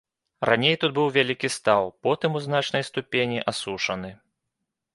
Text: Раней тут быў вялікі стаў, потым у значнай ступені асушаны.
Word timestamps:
Раней 0.49 0.75
тут 0.83 0.91
быў 0.99 1.11
вялікі 1.17 1.49
стаў, 1.57 1.83
потым 2.07 2.31
у 2.39 2.43
значнай 2.47 2.83
ступені 2.89 3.45
асушаны. 3.53 4.11